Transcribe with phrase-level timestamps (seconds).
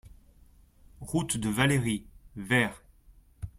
[1.01, 2.81] Route de Valleiry, Vers